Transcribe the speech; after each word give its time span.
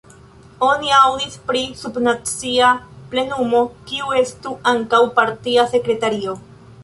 Oni 0.67 0.87
aŭdis 0.99 1.35
pri 1.49 1.59
sub-nacia 1.81 2.71
plenumo 3.13 3.61
kiu 3.91 4.15
estu 4.23 4.57
ankaŭ 4.73 5.03
partia 5.19 5.67
sekretario. 5.77 6.35